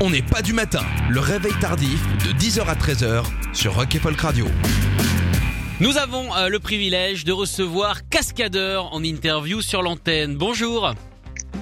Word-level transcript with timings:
On 0.00 0.10
n'est 0.10 0.22
pas 0.22 0.42
du 0.42 0.52
matin, 0.52 0.82
le 1.08 1.20
réveil 1.20 1.52
tardif 1.60 2.02
de 2.26 2.32
10h 2.32 2.64
à 2.66 2.74
13h 2.74 3.24
sur 3.52 3.74
Rock 3.74 3.94
et 3.94 4.00
Folk 4.00 4.20
Radio. 4.20 4.46
Nous 5.80 5.98
avons 5.98 6.34
euh, 6.34 6.48
le 6.48 6.58
privilège 6.58 7.24
de 7.24 7.32
recevoir 7.32 8.08
Cascadeur 8.08 8.92
en 8.92 9.04
interview 9.04 9.60
sur 9.62 9.82
l'antenne. 9.82 10.36
Bonjour. 10.36 10.94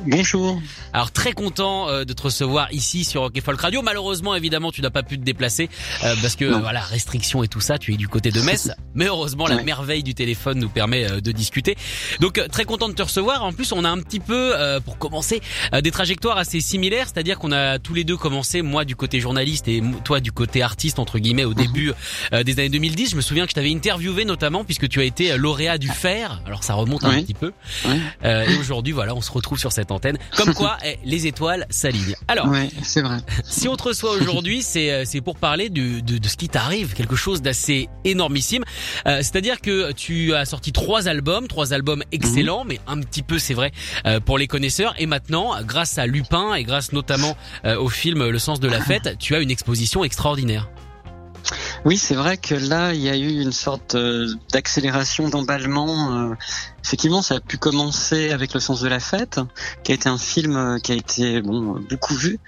Bonjour. 0.07 0.61
Alors 0.93 1.11
très 1.13 1.33
content 1.33 1.89
euh, 1.89 2.05
de 2.05 2.13
te 2.13 2.23
recevoir 2.23 2.73
ici 2.73 3.05
sur 3.05 3.23
Rock 3.23 3.41
Folk 3.43 3.61
Radio. 3.61 3.83
Malheureusement, 3.83 4.35
évidemment, 4.35 4.73
tu 4.73 4.83
n'as 4.83 4.91
pas 4.91 5.03
pu 5.03 5.19
te 5.19 5.25
déplacer 5.25 5.69
euh, 6.05 6.15
parce 6.21 6.35
que 6.37 6.45
Non. 6.47 6.61
voilà, 6.61 6.81
restrictions 6.81 7.43
et 7.45 7.49
tout 7.49 7.61
ça, 7.61 7.79
tu 7.79 7.95
es 7.95 7.97
du 7.97 8.09
côté 8.09 8.31
de 8.31 8.41
Metz. 8.43 8.71
Mais 8.95 9.07
heureusement, 9.07 9.47
la 9.47 9.63
merveille 9.63 10.03
du 10.03 10.15
téléphone 10.15 10.59
nous 10.59 10.69
permet 10.69 11.09
euh, 11.11 11.21
de 11.21 11.33
discuter. 11.33 11.77
Donc 12.21 12.39
euh, 12.39 12.49
très 12.49 12.65
content 12.65 12.89
de 12.89 12.95
te 12.95 13.03
recevoir. 13.03 13.45
En 13.45 13.53
plus, 13.53 13.73
on 13.73 13.85
a 13.85 13.89
un 13.89 13.99
petit 14.01 14.21
peu, 14.21 14.53
euh, 14.57 14.81
pour 14.81 14.99
commencer, 14.99 15.41
euh, 15.73 15.81
des 15.81 15.91
trajectoires 15.91 16.37
assez 16.39 16.61
similaires. 16.61 17.07
C'est-à-dire 17.07 17.39
qu'on 17.39 17.53
a 17.53 17.79
tous 17.79 17.95
les 17.95 18.05
deux 18.05 18.17
commencé, 18.17 18.63
moi 18.63 18.84
du 18.84 18.97
côté 18.97 19.21
journaliste 19.21 19.69
et 19.69 19.83
toi 20.05 20.21
du 20.21 20.33
côté 20.33 20.62
artiste 20.62 20.99
entre 20.99 21.19
guillemets 21.19 21.45
au 21.45 21.55
début 21.55 21.93
euh, 22.33 22.43
des 22.43 22.53
années 22.59 22.69
2010. 22.71 23.11
Je 23.11 23.17
me 23.17 23.21
souviens 23.21 23.45
que 23.45 23.51
je 23.51 23.55
t'avais 23.55 23.73
interviewé 23.73 24.25
notamment 24.25 24.65
puisque 24.65 24.89
tu 24.89 25.01
as 25.01 25.05
été 25.05 25.33
euh, 25.33 25.37
lauréat 25.37 25.79
du 25.79 25.89
Fer. 25.89 26.41
Alors 26.47 26.65
ça 26.65 26.75
remonte 26.75 27.05
un 27.05 27.21
petit 27.23 27.34
peu. 27.34 27.53
Ouais. 27.87 27.99
Euh, 28.25 28.47
et 28.47 28.56
aujourd'hui, 28.59 28.93
voilà, 28.93 29.15
on 29.15 29.21
se 29.21 29.31
retrouve 29.33 29.59
sur 29.59 29.73
cette 29.73 29.81
antenne. 29.91 30.19
Comme 30.36 30.55
quoi, 30.55 30.77
eh, 30.84 30.98
les 31.05 31.27
étoiles 31.27 31.66
s'alignent. 31.70 32.14
Alors, 32.28 32.48
Ouais, 32.48 32.69
c'est 32.83 33.02
vrai. 33.02 33.19
si 33.44 33.69
on 33.69 33.77
te 33.77 33.84
reçoit 33.84 34.12
aujourd'hui, 34.12 34.62
c'est 34.62 34.92
euh, 34.92 35.05
c'est 35.05 35.20
pour 35.20 35.36
parler 35.36 35.69
de, 35.69 36.00
de 36.00 36.28
ce 36.28 36.36
qui 36.36 36.48
t'arrive, 36.48 36.92
quelque 36.94 37.16
chose 37.16 37.42
d'assez 37.42 37.88
énormissime. 38.05 38.62
Euh, 39.06 39.19
C'est-à-dire 39.19 39.60
que 39.60 39.92
tu 39.92 40.34
as 40.34 40.44
sorti 40.44 40.72
trois 40.72 41.08
albums, 41.08 41.48
trois 41.48 41.72
albums 41.72 42.03
excellents, 42.12 42.64
mais 42.64 42.80
un 42.86 43.00
petit 43.00 43.22
peu, 43.22 43.38
c'est 43.38 43.55
vrai, 43.55 43.72
euh, 44.06 44.20
pour 44.20 44.38
les 44.38 44.47
connaisseurs. 44.47 44.94
Et 44.98 45.06
maintenant, 45.06 45.55
grâce 45.62 45.98
à 45.98 46.06
Lupin 46.06 46.55
et 46.55 46.64
grâce 46.64 46.92
notamment 46.92 47.36
euh, 47.64 47.78
au 47.78 47.88
film 47.88 48.28
Le 48.28 48.38
sens 48.38 48.60
de 48.60 48.69
la 48.69 48.80
fête, 48.80 49.16
tu 49.19 49.34
as 49.34 49.41
une 49.41 49.50
exposition 49.50 50.05
extraordinaire. 50.05 50.69
Oui, 51.84 51.97
c'est 51.97 52.14
vrai 52.14 52.36
que 52.36 52.55
là, 52.55 52.94
il 52.94 53.00
y 53.00 53.08
a 53.08 53.16
eu 53.16 53.41
une 53.41 53.53
sorte 53.53 53.97
d'accélération, 54.53 55.28
d'emballement. 55.28 56.34
Effectivement, 56.84 57.22
ça 57.22 57.36
a 57.36 57.41
pu 57.41 57.58
commencer 57.58 58.30
avec 58.30 58.55
Le 58.55 58.61
sens 58.61 58.80
de 58.80 58.88
la 58.88 59.00
fête, 59.00 59.41
qui 59.83 59.92
a 59.92 59.94
été 59.94 60.08
un 60.08 60.19
film 60.19 60.56
euh, 60.56 60.78
qui 60.78 60.92
a 60.92 60.94
été 60.94 61.41
bon 61.41 61.77
euh, 61.77 61.80
beaucoup 61.88 62.14
vu. 62.14 62.38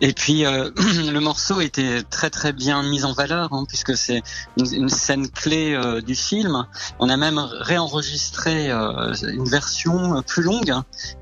Et 0.00 0.12
puis, 0.12 0.44
euh, 0.44 0.70
le 1.12 1.18
morceau 1.20 1.60
était 1.60 2.02
très 2.02 2.30
très 2.30 2.52
bien 2.52 2.82
mis 2.82 3.04
en 3.04 3.12
valeur, 3.12 3.52
hein, 3.52 3.64
puisque 3.68 3.96
c'est 3.96 4.22
une, 4.56 4.88
scène 4.88 5.28
clé 5.28 5.74
euh, 5.74 6.00
du 6.00 6.14
film. 6.14 6.66
On 6.98 7.08
a 7.08 7.16
même 7.16 7.38
réenregistré 7.38 8.70
une 8.70 9.48
version 9.48 10.22
plus 10.22 10.42
longue, 10.42 10.74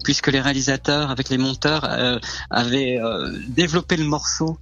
puisque 0.04 0.28
les 0.28 0.40
réalisateurs, 0.40 1.10
avec 1.10 1.28
les 1.28 1.38
monteurs, 1.38 1.88
avaient 2.50 2.98
développé 3.48 3.96
le 3.96 4.04
morceau 4.04 4.58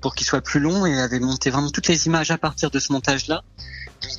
pour 0.00 0.14
qu'il 0.14 0.26
soit 0.26 0.40
plus 0.40 0.60
long 0.60 0.86
et 0.86 1.00
avait 1.00 1.20
monté 1.20 1.50
vraiment 1.50 1.70
toutes 1.70 1.88
les 1.88 2.06
images 2.06 2.30
à 2.30 2.38
partir 2.38 2.70
de 2.70 2.78
ce 2.78 2.92
montage-là. 2.92 3.42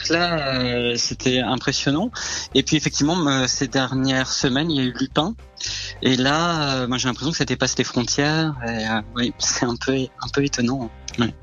Là, 0.09 0.55
euh, 0.55 0.95
c'était 0.95 1.39
impressionnant. 1.39 2.11
Et 2.53 2.63
puis 2.63 2.75
effectivement, 2.75 3.27
euh, 3.27 3.47
ces 3.47 3.67
dernières 3.67 4.31
semaines, 4.31 4.71
il 4.71 4.77
y 4.77 4.79
a 4.81 4.83
eu 4.83 4.93
Lupin. 4.99 5.35
Et 6.01 6.15
là, 6.15 6.75
euh, 6.75 6.87
moi 6.87 6.97
j'ai 6.97 7.07
l'impression 7.07 7.31
que 7.31 7.37
ça 7.37 7.45
dépasse 7.45 7.77
les 7.77 7.83
frontières. 7.83 8.53
Et, 8.67 8.85
oui, 9.15 9.33
c'est 9.39 9.65
un 9.65 9.75
peu, 9.75 9.93
un 9.93 10.27
peu 10.33 10.43
étonnant. 10.43 10.89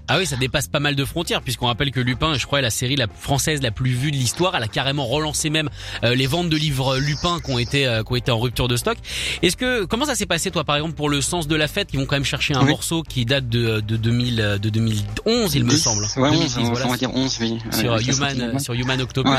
Ah 0.09 0.19
oui, 0.19 0.27
ça 0.27 0.37
dépasse 0.37 0.69
pas 0.69 0.81
mal 0.81 0.95
de 0.97 1.05
frontières 1.05 1.43
puisqu'on 1.43 1.67
rappelle 1.67 1.91
que 1.91 2.01
Lupin, 2.01 2.35
je 2.35 2.45
crois, 2.47 2.59
est 2.59 2.63
la 2.63 2.71
série 2.71 2.97
la 2.97 3.07
française 3.09 3.63
la 3.63 3.71
plus 3.71 3.91
vue 3.91 4.11
de 4.11 4.17
l'histoire. 4.17 4.55
Elle 4.57 4.63
a 4.63 4.69
carrément 4.69 5.07
relancé 5.07 5.51
même 5.51 5.69
euh, 6.05 6.15
les 6.15 6.27
ventes 6.27 6.49
de 6.49 6.57
livres 6.57 6.99
Lupin 6.99 7.39
qui 7.45 7.51
ont 7.51 7.59
été 7.59 7.87
euh, 7.87 8.03
qui 8.03 8.13
ont 8.13 8.17
été 8.17 8.31
en 8.31 8.39
rupture 8.39 8.69
de 8.69 8.77
stock. 8.77 8.99
Est-ce 9.43 9.57
que 9.57 9.85
comment 9.85 10.05
ça 10.05 10.15
s'est 10.15 10.27
passé 10.27 10.51
toi 10.51 10.65
par 10.65 10.77
exemple 10.77 10.95
pour 10.95 11.09
le 11.09 11.21
sens 11.21 11.47
de 11.49 11.57
la 11.57 11.69
fête? 11.69 11.89
Ils 11.93 11.99
vont 12.01 12.07
quand 12.07 12.17
même 12.17 12.25
chercher 12.25 12.55
un 12.55 12.63
Oui. 12.65 12.71
morceau 12.71 13.03
qui 13.03 13.25
date 13.25 13.49
de 13.49 13.81
de 13.81 13.97
2000 13.97 14.41
euh, 14.41 14.59
de 14.59 14.69
2011 14.69 15.55
il 15.55 15.65
me 15.65 15.71
10, 15.71 15.77
semble. 15.79 16.05
Ouais, 16.17 16.31
2010, 16.31 16.59
11, 16.59 16.69
voilà, 16.71 16.87
on 16.87 16.91
va 16.91 16.97
dire 16.97 17.15
11, 17.15 17.39
oui. 17.41 17.59
sur 17.73 18.01
ça 18.01 18.11
Human 18.13 18.51
ouais. 18.55 18.59
sur 18.59 18.75
Human 18.75 19.01
Octopus 19.01 19.33
Ouais. 19.33 19.39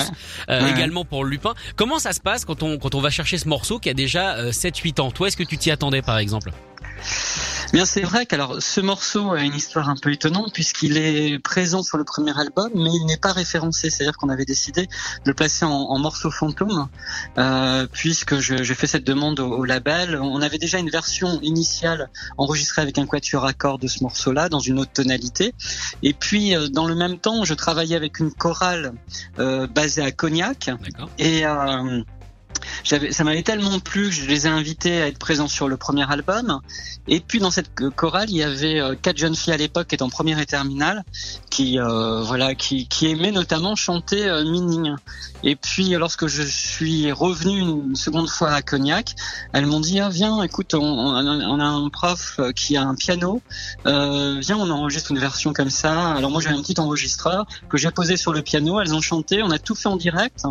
euh, 0.49 0.73
également 0.73 1.05
pour 1.05 1.25
Lupin. 1.25 1.53
Comment 1.75 1.99
ça 1.99 2.13
se 2.13 2.19
passe 2.19 2.45
quand 2.45 2.63
on 2.63 2.77
quand 2.77 2.95
on 2.95 3.01
va 3.01 3.09
chercher 3.09 3.37
ce 3.37 3.47
morceau 3.47 3.79
qui 3.79 3.89
a 3.89 3.93
déjà 3.93 4.35
euh, 4.37 4.51
7 4.51 4.77
8 4.77 4.99
ans? 4.99 5.11
Toi 5.11 5.27
est-ce 5.27 5.37
que 5.37 5.43
tu 5.43 5.57
t'y 5.57 5.71
attendais 5.71 6.01
par 6.01 6.17
exemple? 6.17 6.51
Bien, 7.73 7.85
c'est 7.85 8.01
vrai 8.01 8.27
qu'alors 8.27 8.61
ce 8.61 8.81
morceau 8.81 9.31
a 9.31 9.41
une 9.41 9.55
histoire 9.55 9.89
un 9.89 9.95
peu 9.95 10.11
étonnante 10.11 10.53
puisqu'il 10.53 10.95
est 10.95 11.39
présent 11.39 11.81
sur 11.81 11.97
le 11.97 12.03
premier 12.03 12.37
album, 12.39 12.69
mais 12.75 12.91
il 12.93 13.03
n'est 13.07 13.17
pas 13.17 13.31
référencé. 13.31 13.89
C'est-à-dire 13.89 14.15
qu'on 14.15 14.29
avait 14.29 14.45
décidé 14.45 14.83
de 14.85 14.89
le 15.25 15.33
placer 15.33 15.65
en, 15.65 15.71
en 15.71 15.97
morceau 15.97 16.29
fantôme, 16.29 16.87
euh, 17.39 17.87
puisque 17.91 18.37
je- 18.37 18.61
j'ai 18.61 18.75
fait 18.75 18.85
cette 18.85 19.03
demande 19.05 19.39
au, 19.39 19.47
au 19.51 19.65
label. 19.65 20.19
On 20.21 20.39
avait 20.43 20.59
déjà 20.59 20.77
une 20.77 20.91
version 20.91 21.41
initiale 21.41 22.11
enregistrée 22.37 22.83
avec 22.83 22.99
un 22.99 23.07
quatuor 23.07 23.43
à 23.43 23.53
cordes 23.53 23.81
de 23.81 23.87
ce 23.87 24.03
morceau-là 24.03 24.49
dans 24.49 24.59
une 24.59 24.77
autre 24.77 24.93
tonalité. 24.93 25.55
Et 26.03 26.13
puis, 26.13 26.55
euh, 26.55 26.67
dans 26.67 26.85
le 26.85 26.93
même 26.93 27.17
temps, 27.17 27.43
je 27.43 27.55
travaillais 27.55 27.95
avec 27.95 28.19
une 28.19 28.31
chorale 28.31 28.93
euh, 29.39 29.65
basée 29.65 30.03
à 30.03 30.11
Cognac. 30.11 30.69
D'accord. 30.79 31.09
Et 31.17 31.43
euh, 31.43 32.03
ça 32.83 33.23
m'avait 33.23 33.43
tellement 33.43 33.79
plu 33.79 34.09
que 34.09 34.15
je 34.15 34.25
les 34.25 34.45
ai 34.45 34.49
invités 34.49 35.01
à 35.01 35.07
être 35.07 35.17
présents 35.19 35.47
sur 35.47 35.67
le 35.67 35.77
premier 35.77 36.09
album. 36.11 36.59
Et 37.07 37.19
puis 37.19 37.39
dans 37.39 37.51
cette 37.51 37.73
chorale, 37.95 38.29
il 38.29 38.37
y 38.37 38.43
avait 38.43 38.79
euh, 38.79 38.95
quatre 38.95 39.17
jeunes 39.17 39.35
filles 39.35 39.53
à 39.53 39.57
l'époque 39.57 39.87
qui 39.87 39.95
étaient 39.95 40.03
en 40.03 40.09
première 40.09 40.39
et 40.39 40.45
terminale, 40.45 41.03
qui 41.49 41.79
euh, 41.79 42.21
voilà, 42.21 42.55
qui, 42.55 42.87
qui 42.87 43.07
aimaient 43.07 43.31
notamment 43.31 43.75
chanter 43.75 44.25
euh, 44.27 44.43
Mining. 44.43 44.95
Et 45.43 45.55
puis 45.55 45.89
lorsque 45.89 46.27
je 46.27 46.43
suis 46.43 47.11
revenu 47.11 47.59
une 47.59 47.95
seconde 47.95 48.29
fois 48.29 48.51
à 48.51 48.61
Cognac, 48.61 49.15
elles 49.51 49.65
m'ont 49.65 49.81
dit 49.81 49.99
ah, 49.99 50.09
viens, 50.09 50.41
écoute, 50.43 50.73
on, 50.73 51.15
a- 51.15 51.63
un 51.63 51.89
prof 51.89 52.35
euh, 52.39 52.51
qui 52.51 52.77
a 52.77 52.83
un 52.83 52.95
piano, 52.95 53.41
viens, 53.85 54.57
on 54.57 54.69
enregistre 54.69 55.11
une 55.11 55.19
version 55.19 55.53
comme 55.53 55.69
ça. 55.69 56.11
Alors 56.13 56.31
moi 56.31 56.41
j'ai 56.41 56.49
un 56.49 56.61
petit 56.61 56.79
enregistreur 56.79 57.45
que 57.69 57.77
j'ai 57.77 57.91
posé 57.91 58.17
sur 58.17 58.33
le 58.33 58.41
piano, 58.41 58.79
elles 58.79 58.93
ont 58.93 59.01
chanté, 59.01 59.41
on 59.43 59.51
a 59.51 59.59
tout 59.59 59.75
fait 59.75 59.89
en 59.89 59.97
direct. 59.97 60.43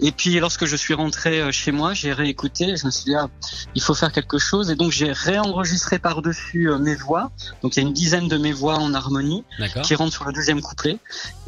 Et 0.00 0.12
puis 0.12 0.38
lorsque 0.38 0.64
je 0.64 0.76
suis 0.76 0.94
rentré 0.94 1.40
euh, 1.40 1.50
chez 1.50 1.72
moi, 1.72 1.92
j'ai 1.92 2.12
réécouté, 2.12 2.76
je 2.76 2.86
me 2.86 2.90
suis 2.90 3.04
dit 3.04 3.14
ah, 3.16 3.28
il 3.74 3.82
faut 3.82 3.94
faire 3.94 4.12
quelque 4.12 4.38
chose 4.38 4.70
et 4.70 4.76
donc 4.76 4.92
j'ai 4.92 5.10
réenregistré 5.12 5.98
par-dessus 5.98 6.70
euh, 6.70 6.78
mes 6.78 6.94
voix. 6.94 7.30
Donc 7.62 7.76
il 7.76 7.82
y 7.82 7.84
a 7.84 7.88
une 7.88 7.94
dizaine 7.94 8.28
de 8.28 8.36
mes 8.38 8.52
voix 8.52 8.76
en 8.76 8.94
harmonie 8.94 9.44
qui 9.82 9.94
rentrent 9.96 10.12
sur 10.12 10.24
le 10.24 10.32
deuxième 10.32 10.60
couplet. 10.60 10.98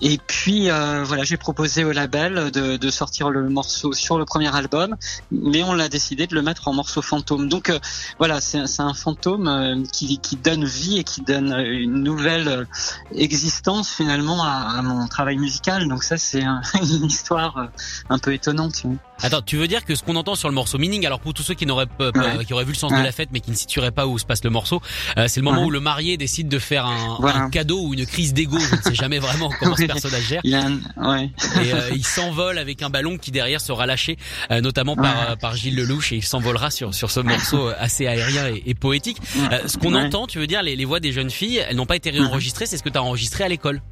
Et 0.00 0.18
puis 0.26 0.68
euh, 0.70 1.04
voilà, 1.04 1.22
j'ai 1.22 1.36
proposé 1.36 1.84
au 1.84 1.92
label 1.92 2.50
de, 2.50 2.76
de 2.76 2.90
sortir 2.90 3.30
le 3.30 3.48
morceau 3.48 3.92
sur 3.92 4.18
le 4.18 4.24
premier 4.24 4.54
album, 4.54 4.96
mais 5.30 5.62
on 5.62 5.72
l'a 5.74 5.88
décidé 5.88 6.26
de 6.26 6.34
le 6.34 6.42
mettre 6.42 6.66
en 6.66 6.72
morceau 6.72 7.02
fantôme. 7.02 7.48
Donc 7.48 7.70
euh, 7.70 7.78
voilà, 8.18 8.40
c'est 8.40 8.58
un 8.80 8.94
fantôme 8.94 9.84
qui, 9.92 10.18
qui 10.18 10.34
donne 10.36 10.64
vie 10.64 10.98
et 10.98 11.04
qui 11.04 11.20
donne 11.22 11.52
une 11.52 12.02
nouvelle 12.02 12.66
existence 13.14 13.90
finalement 13.90 14.42
à, 14.42 14.76
à 14.78 14.82
mon 14.82 15.06
travail 15.06 15.36
musical. 15.36 15.86
Donc 15.88 16.02
ça 16.02 16.16
c'est 16.18 16.42
un- 16.42 16.62
une 16.82 17.04
histoire 17.04 17.68
un 18.08 18.18
peu 18.18 18.32
étonnante. 18.40 18.82
oui. 18.84 18.96
Attends, 19.22 19.42
tu 19.42 19.56
veux 19.58 19.68
dire 19.68 19.84
que 19.84 19.94
ce 19.94 20.02
qu'on 20.02 20.16
entend 20.16 20.34
sur 20.34 20.48
le 20.48 20.54
morceau 20.54 20.78
Meaning, 20.78 21.04
alors 21.04 21.20
pour 21.20 21.34
tous 21.34 21.42
ceux 21.42 21.52
qui 21.54 21.66
n'auraient 21.66 21.86
Ouais. 22.00 22.44
qui 22.46 22.54
auraient 22.54 22.64
vu 22.64 22.72
le 22.72 22.76
sens 22.78 22.90
de 22.90 22.96
la 22.96 23.12
fête 23.12 23.28
mais 23.32 23.40
qui 23.40 23.50
ne 23.50 23.56
situeraient 23.56 23.90
pas 23.90 24.06
où 24.06 24.18
se 24.18 24.24
passe 24.24 24.42
le 24.44 24.48
morceau, 24.50 24.80
euh, 25.18 25.28
c'est 25.28 25.40
le 25.40 25.44
moment 25.44 25.60
Ouais. 25.60 25.66
où 25.66 25.70
le 25.70 25.80
marié 25.80 26.16
décide 26.16 26.48
de 26.48 26.58
faire 26.58 26.86
un, 26.86 27.16
Voilà. 27.20 27.38
un 27.40 27.50
cadeau 27.50 27.80
ou 27.82 27.92
une 27.94 28.06
crise 28.06 28.32
d'ego, 28.32 28.58
je 28.58 28.76
ne 28.76 28.80
sais 28.80 28.94
jamais 28.94 29.18
vraiment 29.18 29.50
comment 29.60 29.76
ce 29.76 29.84
personnage 29.84 30.22
gère. 30.26 30.40
Il 30.44 30.54
un, 30.54 30.78
ouais. 30.96 31.30
Et 31.62 31.72
euh, 31.74 31.90
il 31.94 32.04
s'envole 32.06 32.56
avec 32.58 32.80
un 32.82 32.88
ballon 32.88 33.18
qui 33.18 33.30
derrière 33.30 33.60
sera 33.60 33.84
lâché, 33.84 34.16
euh, 34.50 34.60
notamment 34.62 34.96
par, 34.96 35.30
euh, 35.32 35.36
par 35.36 35.54
Gilles 35.54 35.76
Lelouch, 35.76 36.12
et 36.12 36.16
il 36.16 36.24
s'envolera 36.24 36.70
sur, 36.70 36.94
sur 36.94 37.10
ce 37.10 37.20
morceau 37.20 37.68
euh, 37.68 37.74
assez 37.78 38.06
aérien 38.06 38.48
et, 38.48 38.62
et 38.66 38.74
poétique. 38.74 39.18
Euh, 39.52 39.68
ce 39.68 39.76
qu'on 39.76 39.94
entend, 39.94 40.26
tu 40.26 40.38
veux 40.38 40.46
dire, 40.46 40.62
les, 40.62 40.76
les 40.76 40.84
voix 40.86 41.00
des 41.00 41.12
jeunes 41.12 41.30
filles, 41.30 41.62
elles 41.68 41.76
n'ont 41.76 41.84
pas 41.86 41.96
été 41.96 42.08
réenregistrées, 42.10 42.64
c'est 42.64 42.78
ce 42.78 42.82
que 42.82 42.88
tu 42.88 42.96
as 42.96 43.02
enregistré 43.02 43.44
à 43.44 43.48
l'école. 43.48 43.82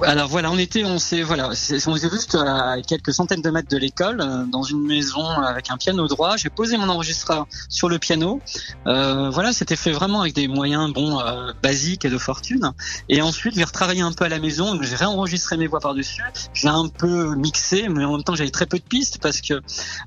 Alors 0.00 0.28
voilà, 0.28 0.50
on 0.50 0.58
était, 0.58 0.84
on 0.84 0.98
s'est, 0.98 1.22
voilà, 1.22 1.50
on 1.86 1.96
était 1.96 2.10
juste 2.10 2.34
à 2.34 2.76
quelques 2.86 3.12
centaines 3.12 3.42
de 3.42 3.50
mètres 3.50 3.68
de 3.68 3.76
l'école, 3.76 4.20
euh, 4.20 4.44
dans 4.44 4.62
une 4.62 4.84
maison 4.84 5.24
avec 5.28 5.70
un 5.70 5.76
piano 5.76 6.06
droit. 6.08 6.36
J'ai 6.36 6.48
posé 6.48 6.76
mon 6.76 6.88
enregistreur 6.88 7.46
sur 7.68 7.88
le 7.88 7.98
piano. 7.98 8.40
Euh, 8.86 9.30
voilà, 9.30 9.52
c'était 9.52 9.76
fait 9.76 9.92
vraiment 9.92 10.22
avec 10.22 10.34
des 10.34 10.48
moyens, 10.48 10.92
bon, 10.92 11.20
euh, 11.20 11.52
basiques 11.62 12.04
et 12.04 12.10
de 12.10 12.18
fortune. 12.18 12.72
Et 13.08 13.22
ensuite, 13.22 13.54
j'ai 13.54 13.64
retravaillé 13.64 14.02
un 14.02 14.12
peu 14.12 14.24
à 14.24 14.28
la 14.28 14.38
maison. 14.38 14.78
J'ai 14.82 14.96
réenregistré 14.96 15.56
mes 15.56 15.66
voix 15.66 15.80
par 15.80 15.94
dessus. 15.94 16.22
J'ai 16.54 16.68
un 16.68 16.88
peu 16.88 17.34
mixé, 17.36 17.88
mais 17.88 18.04
en 18.04 18.12
même 18.12 18.24
temps, 18.24 18.34
j'avais 18.34 18.50
très 18.50 18.66
peu 18.66 18.78
de 18.78 18.84
pistes 18.84 19.18
parce 19.20 19.40
que 19.40 19.60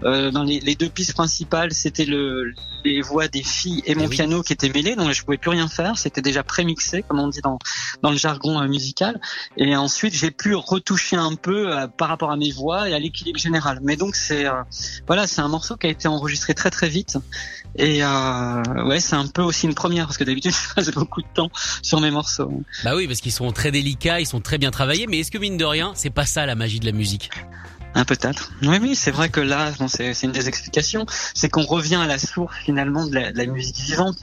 euh, 0.04 0.32
dans 0.32 0.44
les, 0.44 0.60
les, 0.60 0.76
deux 0.76 0.90
pistes 0.90 1.14
principales, 1.14 1.74
c'était 1.74 2.06
le, 2.06 2.54
les 2.84 3.02
voix 3.02 3.28
des 3.28 3.44
filles 3.44 3.82
et 3.86 3.96
mon 3.96 4.06
eh 4.06 4.10
piano 4.10 4.42
qui 4.42 4.54
étaient 4.54 4.70
mêlés, 4.70 4.96
donc 4.96 5.12
je 5.12 5.24
pouvais 5.24 5.38
plus 5.38 5.52
rien 5.52 5.68
faire. 5.68 5.98
C'était 5.98 6.22
déjà 6.22 6.44
pré-mixé, 6.44 7.04
comme 7.04 7.20
on 7.20 7.28
dit 7.28 7.42
dans 7.42 7.60
dans 8.02 8.12
le 8.12 8.18
jargon 8.18 8.62
euh, 8.62 8.68
musical. 8.68 9.20
Et 9.58 9.76
ensuite, 9.86 10.14
j'ai 10.14 10.32
pu 10.32 10.56
retoucher 10.56 11.16
un 11.16 11.36
peu 11.36 11.72
euh, 11.72 11.88
par 11.88 12.10
rapport 12.10 12.32
à 12.32 12.38
mes 12.38 12.52
voix 12.52 12.90
et 12.90 12.94
à 12.94 13.00
l'équilibre 13.00 13.40
général. 13.40 13.80
Mais 13.82 13.96
donc 13.96 14.16
c'est 14.16 14.46
euh, 14.46 14.64
voilà, 15.08 15.28
c'est 15.28 15.42
un 15.42 15.48
morceau 15.48 15.78
qui 15.78 15.88
a 15.88 15.90
été 15.90 16.08
enregistré 16.08 16.54
très 16.54 16.70
très 16.70 16.90
vite. 16.90 17.18
Et 17.78 18.04
ouais, 18.04 19.00
c'est 19.02 19.16
un 19.18 19.28
peu 19.28 19.42
aussi 19.42 19.66
une 19.66 19.76
première 19.76 20.06
parce 20.06 20.18
que 20.18 20.24
d'habitude 20.24 20.54
je 20.70 20.74
passe 20.74 20.92
beaucoup 20.92 21.22
de 21.22 21.28
temps 21.34 21.50
sur 21.82 22.00
mes 22.02 22.12
morceaux. 22.12 22.52
Bah 22.84 22.96
oui, 22.96 23.08
parce 23.08 23.22
qu'ils 23.22 23.32
sont 23.32 23.52
très 23.52 23.72
délicats, 23.72 24.20
ils 24.20 24.26
sont 24.26 24.42
très 24.42 24.58
bien 24.58 24.72
travaillés. 24.72 25.08
Mais 25.08 25.20
est-ce 25.20 25.32
que 25.32 25.38
mine 25.38 25.58
de 25.58 25.66
rien, 25.66 25.92
c'est 25.96 26.10
pas 26.10 26.26
ça 26.26 26.46
la 26.46 26.56
magie 26.56 26.80
de 26.80 26.86
la 26.86 26.94
musique? 26.94 27.30
Un 27.96 28.04
peut-être. 28.04 28.52
Oui, 28.62 28.78
oui, 28.82 28.96
c'est 28.96 29.12
vrai 29.12 29.30
que 29.30 29.40
là, 29.40 29.72
bon, 29.80 29.88
c'est 29.88 30.22
une 30.24 30.32
des 30.32 30.48
explications, 30.48 31.06
c'est 31.34 31.50
qu'on 31.50 31.64
revient 31.64 31.96
à 31.96 32.08
la 32.08 32.18
source 32.18 32.56
finalement 32.64 33.08
de 33.08 33.16
la, 33.16 33.32
de 33.32 33.38
la 33.38 33.46
musique 33.46 33.78
vivante. 33.78 34.18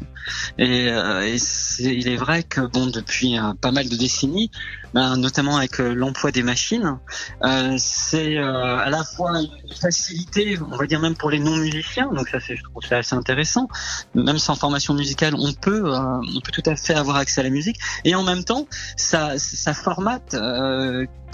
Et, 0.58 0.88
euh, 0.88 1.22
et 1.22 1.38
il 1.80 2.08
est 2.08 2.16
vrai 2.16 2.42
que 2.42 2.60
bon, 2.60 2.86
depuis 2.86 3.38
euh, 3.38 3.54
pas 3.60 3.72
mal 3.72 3.88
de 3.88 3.96
décennies, 3.96 4.50
ben, 4.92 5.16
notamment 5.16 5.56
avec 5.56 5.80
euh, 5.80 5.94
l'emploi 5.94 6.30
des 6.30 6.42
machines, 6.42 6.98
euh, 7.44 7.74
c'est 7.78 8.36
à 8.36 8.90
la 8.90 9.04
fois 9.04 9.40
une 9.40 9.74
facilité, 9.74 10.58
on 10.70 10.76
va 10.76 10.86
dire 10.86 11.00
même 11.00 11.16
pour 11.16 11.30
les 11.30 11.38
non 11.38 11.56
musiciens. 11.56 12.12
Donc 12.12 12.28
ça, 12.28 12.38
je 12.38 12.62
trouve 12.62 12.82
ça 12.86 12.98
assez 12.98 13.14
intéressant. 13.14 13.68
Même 14.14 14.38
sans 14.38 14.54
formation 14.54 14.92
musicale, 14.92 15.34
on 15.38 15.54
peut, 15.54 15.90
on 15.90 16.40
peut 16.40 16.52
tout 16.52 16.68
à 16.68 16.76
fait 16.76 16.94
avoir 16.94 17.16
accès 17.16 17.40
à 17.40 17.44
la 17.44 17.50
musique. 17.50 17.78
Et 18.04 18.14
en 18.14 18.22
même 18.22 18.44
temps, 18.44 18.66
ça, 18.96 19.38
ça 19.38 19.72
formate 19.72 20.36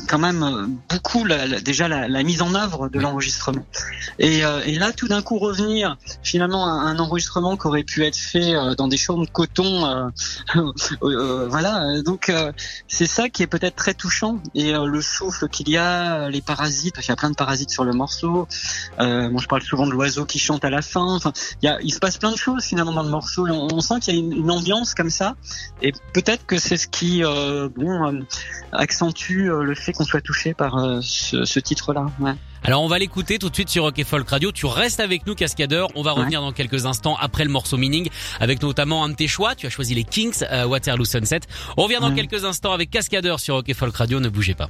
quand 0.07 0.19
même 0.19 0.79
beaucoup 0.89 1.25
la, 1.25 1.61
déjà 1.61 1.89
la, 1.89 2.09
la, 2.09 2.23
mise 2.29 2.43
en 2.43 2.55
œuvre 2.55 2.91
de 2.91 3.01
l'enregistrement. 3.01 3.65
Et, 4.19 4.45
euh, 4.45 4.61
et, 4.67 4.79
là, 4.79 4.93
tout 4.93 5.09
d'un 5.09 5.23
coup, 5.23 5.39
revenir 5.39 5.97
finalement 6.23 6.67
à 6.67 6.73
un 6.73 6.99
enregistrement 6.99 7.57
qui 7.57 7.67
aurait 7.67 7.85
pu 7.85 8.05
être 8.05 8.19
fait 8.19 8.55
euh, 8.55 8.75
dans 8.75 8.87
des 8.87 8.99
chambres 8.99 9.25
de 9.25 9.31
coton, 9.31 9.87
euh, 9.87 11.47
voilà. 11.49 12.03
Donc 12.03 12.31
c'est 12.87 13.07
ça 13.07 13.31
qui 13.31 13.43
est 13.43 13.47
peut-être 13.47 13.77
très 13.77 13.95
touchant. 13.95 14.41
Et 14.55 14.73
le 14.73 15.01
souffle 15.01 15.49
qu'il 15.49 15.71
y 15.71 15.79
a, 15.79 16.29
les 16.29 16.43
parasites, 16.43 16.95
parce 16.95 17.07
qu'il 17.07 17.13
y 17.13 17.15
a 17.15 17.17
plein 17.17 17.31
de 17.31 17.37
parasites 17.37 17.71
sur 17.71 17.85
le 17.85 17.93
morceau. 17.93 18.47
moi, 18.99 19.41
je 19.41 19.47
parle 19.47 19.63
souvent 19.63 19.87
de 19.87 19.93
l'oiseau 19.93 20.27
qui 20.27 20.39
chante 20.39 20.65
à 20.65 20.71
la 20.71 20.83
fin. 20.83 21.15
Enfin, 21.15 21.33
il, 21.63 21.67
y 21.67 21.69
a, 21.69 21.79
il 21.83 21.93
se 21.93 21.99
passe 21.99 22.19
plein 22.19 22.33
de 22.33 22.37
choses 22.37 22.65
finalement 22.65 22.93
dans 22.93 23.03
le 23.03 23.11
morceau. 23.11 23.47
Et 23.47 23.51
on, 23.51 23.81
sent 23.81 24.01
qu'il 24.01 24.15
y 24.15 24.17
a 24.19 24.21
une, 24.21 24.33
une, 24.33 24.51
ambiance 24.51 24.93
comme 24.95 25.11
ça. 25.11 25.37
Et 25.81 25.93
peut-être 26.13 26.45
que 26.45 26.59
c'est 26.59 26.77
ce 26.77 26.89
qui, 26.89 27.23
bon, 27.23 28.23
accentue 28.73 29.49
le 29.49 29.75
fait 29.75 29.93
qu'on 29.93 30.05
soit 30.05 30.21
touché 30.21 30.53
par 30.55 30.77
euh, 30.77 31.01
ce, 31.01 31.59
titre-là. 31.61 32.07
Alors 32.65 32.83
on 32.83 32.89
va 32.89 32.99
l'écouter 32.99 33.39
tout 33.39 33.49
de 33.49 33.55
suite 33.55 33.69
sur 33.69 33.85
Rock 33.85 33.99
et 33.99 34.05
Folk 34.05 34.29
Radio. 34.29 34.53
Tu 34.53 34.67
restes 34.67 35.01
avec 35.01 35.27
nous, 35.27 35.35
Cascadeur. 35.35 35.89
On 35.95 36.03
va 36.03 36.13
revenir 36.13 36.41
dans 36.41 36.53
quelques 36.53 36.87
instants 36.87 37.17
après 37.21 37.45
le 37.45 37.51
morceau 37.51 37.77
Meaning, 37.77 38.09
avec 38.41 38.63
notamment 38.63 39.05
un 39.05 39.11
de 39.11 39.15
tes 39.15 39.29
choix. 39.29 39.55
Tu 39.55 39.67
as 39.67 39.71
choisi 39.71 39.95
les 39.95 40.05
Kings, 40.05 40.45
euh, 40.51 40.67
Waterloo 40.67 41.05
Sunset. 41.05 41.41
On 41.77 41.85
revient 41.85 41.99
dans 42.01 42.15
quelques 42.15 42.45
instants 42.45 42.73
avec 42.73 42.91
Cascadeur 42.91 43.41
sur 43.41 43.55
Rock 43.55 43.69
et 43.69 43.75
Folk 43.75 43.95
Radio. 43.95 44.21
Ne 44.21 44.29
bougez 44.29 44.55
pas. 44.55 44.69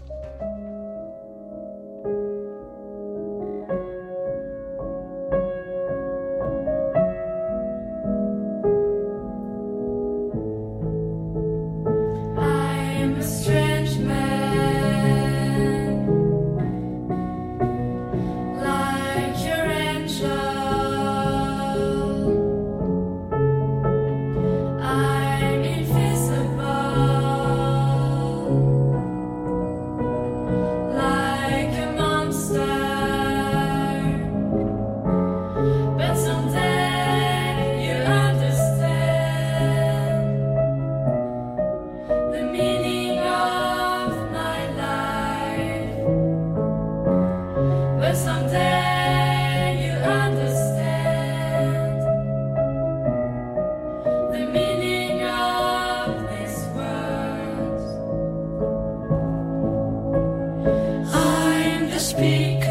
speak. 62.09 62.68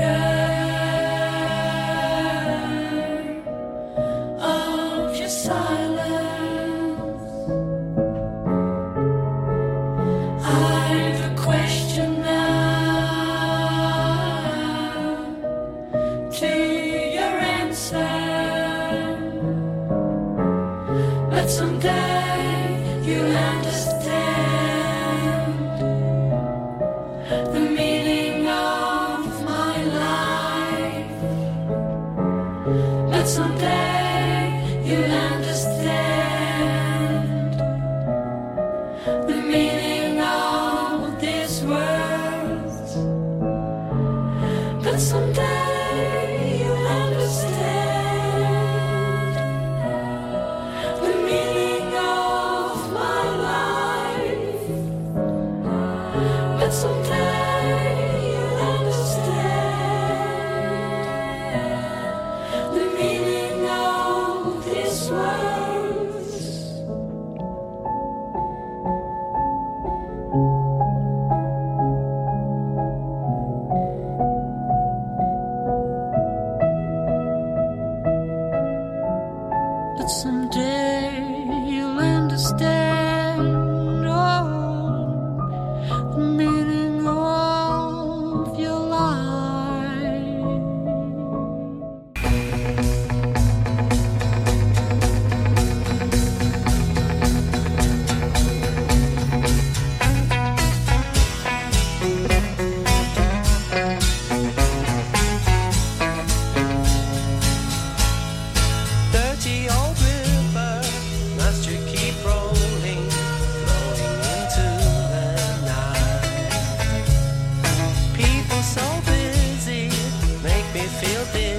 someday 80.07 81.64
you'll 81.66 81.99
understand. 81.99 82.87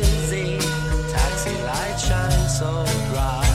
busy. 0.00 0.58
Taxi 1.12 1.54
light 1.62 1.98
shines 1.98 2.58
so 2.58 2.84
bright. 3.10 3.47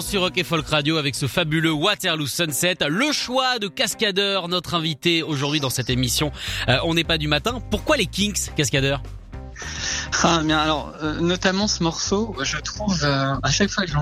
Sur 0.00 0.20
Rock 0.20 0.40
Folk 0.44 0.68
Radio 0.68 0.96
avec 0.96 1.16
ce 1.16 1.26
fabuleux 1.26 1.72
Waterloo 1.72 2.28
Sunset. 2.28 2.76
Le 2.88 3.10
choix 3.10 3.58
de 3.58 3.66
Cascadeur, 3.66 4.46
notre 4.46 4.74
invité 4.74 5.24
aujourd'hui 5.24 5.58
dans 5.58 5.70
cette 5.70 5.90
émission. 5.90 6.30
Euh, 6.68 6.76
on 6.84 6.94
n'est 6.94 7.02
pas 7.02 7.18
du 7.18 7.26
matin. 7.26 7.60
Pourquoi 7.68 7.96
les 7.96 8.06
Kings, 8.06 8.50
Cascadeur? 8.54 9.02
Ah, 10.22 10.40
bien 10.44 10.58
alors, 10.58 10.92
euh, 11.02 11.18
notamment 11.18 11.66
ce 11.66 11.82
morceau, 11.82 12.36
je 12.42 12.58
trouve 12.58 12.96
euh, 13.02 13.34
à 13.42 13.50
chaque 13.50 13.70
fois 13.70 13.84
que 13.84 13.90
je 13.90 13.96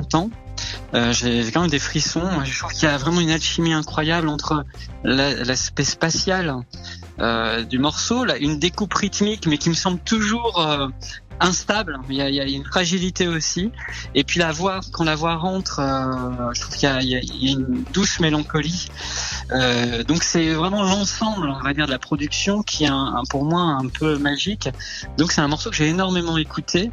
l'entends, 0.92 1.12
j'ai 1.12 1.50
quand 1.52 1.62
même 1.62 1.70
des 1.70 1.78
frissons. 1.78 2.28
Je 2.44 2.58
trouve 2.58 2.72
qu'il 2.72 2.84
y 2.84 2.92
a 2.92 2.96
vraiment 2.96 3.20
une 3.20 3.30
alchimie 3.30 3.72
incroyable 3.72 4.28
entre 4.28 4.64
l'aspect 5.04 5.84
spatial 5.84 6.56
du 7.68 7.78
morceau, 7.78 8.24
là, 8.24 8.38
une 8.38 8.58
découpe 8.58 8.94
rythmique, 8.94 9.46
mais 9.46 9.58
qui 9.58 9.68
me 9.68 9.74
semble 9.74 10.00
toujours 10.00 10.64
instable. 11.40 11.98
Il 12.08 12.16
y, 12.16 12.22
a, 12.22 12.28
il 12.28 12.34
y, 12.34 12.40
a, 12.40 12.44
une 12.44 12.64
fragilité 12.64 13.26
aussi. 13.26 13.72
Et 14.14 14.24
puis 14.24 14.38
la 14.38 14.52
voix, 14.52 14.80
quand 14.92 15.04
la 15.04 15.16
voix 15.16 15.36
rentre, 15.36 15.80
euh, 15.80 16.52
je 16.54 16.60
trouve 16.60 16.76
qu'il 16.76 16.88
y, 17.02 17.12
y, 17.12 17.48
a 17.48 17.52
une 17.52 17.84
douce 17.92 18.20
mélancolie. 18.20 18.88
Euh, 19.50 20.04
donc 20.04 20.22
c'est 20.22 20.50
vraiment 20.50 20.82
l'ensemble, 20.82 21.48
on 21.48 21.62
va 21.62 21.72
dire, 21.74 21.86
de 21.86 21.90
la 21.90 21.98
production 21.98 22.62
qui 22.62 22.84
est 22.84 22.88
un, 22.88 23.22
pour 23.28 23.44
moi 23.44 23.62
un 23.62 23.88
peu 23.88 24.18
magique. 24.18 24.68
Donc 25.16 25.32
c'est 25.32 25.40
un 25.40 25.48
morceau 25.48 25.70
que 25.70 25.76
j'ai 25.76 25.88
énormément 25.88 26.36
écouté. 26.36 26.92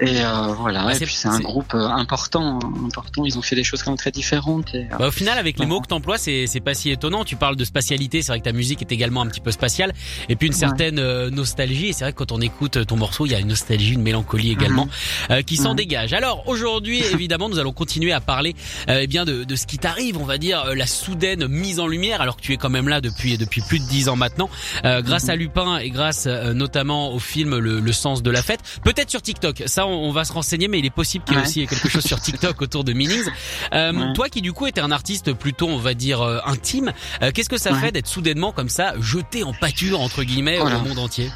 Et 0.00 0.20
euh, 0.22 0.54
voilà. 0.58 0.84
Bah, 0.84 0.94
et 0.94 0.98
puis 0.98 1.14
c'est 1.14 1.28
un 1.28 1.40
groupe 1.40 1.74
euh, 1.74 1.86
important, 1.86 2.58
important. 2.84 3.24
Ils 3.26 3.38
ont 3.38 3.42
fait 3.42 3.56
des 3.56 3.64
choses 3.64 3.82
quand 3.82 3.90
même 3.90 3.98
très 3.98 4.10
différentes. 4.10 4.74
Et, 4.74 4.84
euh, 4.92 4.98
bah, 4.98 5.08
au 5.08 5.10
final, 5.10 5.38
avec 5.38 5.58
les 5.58 5.66
mots 5.66 5.80
que 5.80 5.88
t'emploies, 5.88 6.16
c'est 6.16 6.46
c'est 6.46 6.60
pas 6.60 6.74
si 6.74 6.90
étonnant. 6.90 7.24
Tu 7.24 7.36
parles 7.36 7.56
de 7.56 7.64
spatialité. 7.64 8.22
C'est 8.22 8.32
vrai 8.32 8.40
que 8.40 8.44
ta 8.44 8.52
musique 8.52 8.80
est 8.80 8.92
également 8.92 9.20
un 9.20 9.26
petit 9.26 9.40
peu 9.40 9.50
spatiale. 9.50 9.92
Et 10.28 10.36
puis 10.36 10.46
une 10.46 10.54
certaine 10.54 11.00
nostalgie. 11.28 11.88
Et 11.88 11.92
c'est 11.92 12.04
vrai 12.04 12.12
que 12.12 12.18
quand 12.18 12.32
on 12.32 12.40
écoute 12.40 12.86
ton 12.86 12.96
morceau, 12.96 13.26
il 13.26 13.32
y 13.32 13.34
a 13.34 13.40
une 13.40 13.48
nostalgie, 13.48 13.92
une 13.92 14.02
mélancolie 14.02 14.52
également 14.52 14.88
mhm. 15.28 15.42
qui 15.44 15.56
s'en 15.56 15.74
dégage. 15.74 16.12
Alors 16.14 16.48
aujourd'hui, 16.48 17.02
évidemment, 17.12 17.48
nous 17.48 17.58
allons 17.58 17.72
continuer 17.72 18.12
à 18.12 18.20
parler 18.20 18.54
eh 18.88 19.06
bien 19.06 19.24
de, 19.24 19.44
de 19.44 19.56
ce 19.56 19.66
qui 19.66 19.78
t'arrive, 19.78 20.16
on 20.16 20.24
va 20.24 20.38
dire 20.38 20.74
la 20.74 20.86
soudaine 20.86 21.46
mise 21.46 21.80
en 21.80 21.86
lumière, 21.86 22.20
alors 22.20 22.36
que 22.36 22.42
tu 22.42 22.52
es 22.52 22.56
quand 22.56 22.70
même 22.70 22.88
là 22.88 23.00
depuis 23.00 23.36
depuis 23.36 23.60
plus 23.60 23.78
de 23.78 23.84
dix 23.84 24.08
ans 24.08 24.16
maintenant, 24.16 24.48
grâce 24.82 25.24
mhm. 25.24 25.30
à 25.30 25.36
Lupin 25.36 25.78
et 25.78 25.90
grâce 25.90 26.26
notamment 26.26 27.12
au 27.12 27.18
film 27.18 27.58
le, 27.58 27.80
le 27.80 27.92
sens 27.92 28.22
de 28.22 28.30
la 28.30 28.42
fête. 28.42 28.60
Peut-être 28.82 29.10
sur 29.10 29.20
TikTok. 29.20 29.64
Ça 29.66 29.86
on, 29.86 29.89
va 30.12 30.24
se 30.24 30.32
renseigner, 30.32 30.68
mais 30.68 30.78
il 30.78 30.86
est 30.86 30.90
possible 30.90 31.24
qu'il 31.24 31.36
y 31.36 31.38
ait 31.38 31.42
aussi 31.42 31.66
quelque 31.66 31.88
chose 31.88 32.04
sur 32.04 32.20
TikTok 32.20 32.60
autour 32.62 32.84
de 32.84 32.92
Meanings. 32.92 33.28
Euh, 33.72 34.12
Toi 34.14 34.28
qui 34.28 34.42
du 34.42 34.52
coup 34.52 34.66
étais 34.66 34.80
un 34.80 34.90
artiste 34.90 35.32
plutôt, 35.32 35.68
on 35.68 35.78
va 35.78 35.94
dire, 35.94 36.22
euh, 36.22 36.38
intime, 36.46 36.92
euh, 37.22 37.30
qu'est-ce 37.32 37.48
que 37.48 37.58
ça 37.58 37.74
fait 37.74 37.92
d'être 37.92 38.06
soudainement 38.06 38.52
comme 38.52 38.68
ça, 38.68 38.94
jeté 39.00 39.42
en 39.42 39.52
pâture, 39.52 40.00
entre 40.00 40.22
guillemets, 40.22 40.58
au 40.58 40.68
monde 40.68 40.98
entier? 40.98 41.30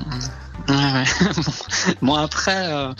Ouais, 0.68 1.04
bon, 2.02 2.14
après, 2.14 2.68
euh, 2.68 2.92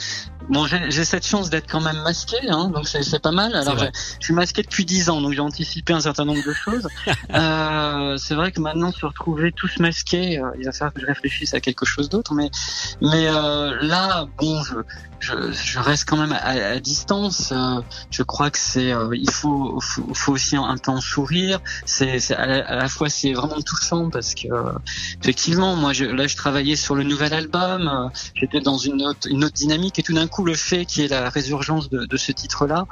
bon, 0.49 0.67
j'ai 0.67 1.05
cette 1.05 1.27
chance 1.27 1.51
d'être 1.51 1.71
quand 1.71 1.81
même 1.81 2.01
masqué, 2.03 2.37
hein, 2.49 2.69
donc 2.69 2.89
c'est 2.89 3.19
pas 3.23 3.33
mal. 3.33 3.55
Alors, 3.55 3.79
je 3.79 4.25
suis 4.25 4.35
masqué 4.35 4.63
depuis 4.63 4.85
10 4.85 5.11
ans, 5.11 5.21
donc 5.21 5.33
j'ai 5.33 5.41
anticipé 5.41 5.93
un 5.93 6.01
certain 6.01 6.25
nombre 6.25 6.45
de 6.45 6.53
choses. 6.53 6.89
euh, 7.35 8.17
c'est 8.17 8.35
vrai 8.35 8.53
que 8.53 8.61
maintenant, 8.61 8.93
se 8.93 9.05
retrouver 9.05 9.53
tous 9.53 9.79
masqués, 9.79 10.39
euh, 10.39 10.51
il 10.59 10.65
va 10.65 10.73
falloir 10.73 10.93
que 10.93 11.01
je 11.01 11.07
réfléchisse 11.07 11.55
à 11.55 11.61
quelque 11.61 11.87
chose 11.87 12.09
d'autre. 12.09 12.35
Mais, 12.35 12.51
mais 13.01 13.27
euh, 13.29 13.77
là, 13.83 14.27
bon, 14.39 14.63
je, 14.63 14.75
je, 15.21 15.53
je, 15.53 15.79
reste 15.79 16.09
quand 16.09 16.17
même 16.17 16.33
à, 16.33 16.73
à 16.73 16.81
distance. 16.81 17.53
Euh, 17.53 17.81
je 18.11 18.23
crois 18.23 18.51
que 18.51 18.59
c'est, 18.59 18.93
il 19.13 19.31
faut, 19.31 19.81
faut, 19.81 20.15
faut, 20.15 20.33
aussi 20.33 20.57
un 20.57 20.77
en 20.87 21.01
sourire. 21.01 21.61
C'est, 21.87 22.33
à, 22.33 22.43
à, 22.43 22.77
la 22.77 22.89
fois, 22.89 23.09
c'est 23.09 23.33
vraiment 23.33 23.61
touchant 23.61 24.11
parce 24.11 24.35
que, 24.35 24.49
effectivement, 25.23 25.77
moi, 25.77 25.93
je, 25.93 26.05
là, 26.05 26.27
je 26.27 26.37
travaillais 26.37 26.77
sur 26.77 26.95
le 26.95 27.03
nouvel 27.05 27.33
album 27.33 27.85
euh, 27.89 28.09
j'étais 28.35 28.61
dans 28.61 28.79
une 28.79 29.03
autre, 29.03 29.29
une 29.31 29.45
autre 29.45 29.55
dynamique 29.55 29.99
et 29.99 30.03
tout 30.03 30.15
d'un 30.15 30.27
coup 30.27 30.34
le 30.43 30.55
fait 30.55 30.85
qui 30.85 31.03
est 31.03 31.09
la 31.09 31.29
résurgence 31.29 31.91
de, 31.91 32.07
de 32.07 32.17
ce 32.17 32.33
titre-là, 32.33 32.87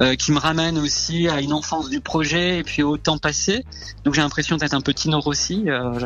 euh, 0.00 0.14
qui 0.14 0.32
me 0.32 0.38
ramène 0.38 0.78
aussi 0.78 1.28
à 1.28 1.40
une 1.40 1.52
enfance 1.52 1.88
du 1.88 2.00
projet 2.00 2.58
et 2.58 2.62
puis 2.62 2.82
au 2.82 2.96
temps 2.96 3.18
passé. 3.18 3.64
Donc 4.04 4.14
j'ai 4.14 4.20
l'impression 4.20 4.56
d'être 4.56 4.74
un 4.74 4.80
petit 4.80 5.08
Nord 5.08 5.26
aussi, 5.26 5.64
euh, 5.68 5.98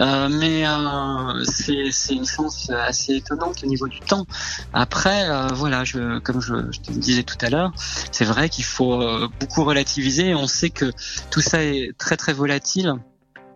euh, 0.00 0.28
mais 0.28 0.66
euh, 0.66 1.44
c'est 1.44 2.14
une 2.14 2.26
chance 2.26 2.70
assez 2.70 3.16
étonnante 3.16 3.64
au 3.64 3.66
niveau 3.66 3.88
du 3.88 4.00
temps. 4.00 4.26
Après, 4.72 5.28
voilà, 5.54 5.84
je, 5.84 6.18
comme 6.18 6.40
je, 6.40 6.54
te 6.78 6.92
disais 6.92 7.22
tout 7.22 7.38
à 7.40 7.50
l'heure, 7.50 7.72
c'est 8.12 8.24
vrai 8.24 8.48
qu'il 8.48 8.64
faut 8.64 9.02
beaucoup 9.40 9.64
relativiser. 9.64 10.34
On 10.34 10.46
sait 10.46 10.70
que 10.70 10.92
tout 11.30 11.40
ça 11.40 11.62
est 11.62 11.96
très 11.98 12.16
très 12.16 12.32
volatile 12.32 12.94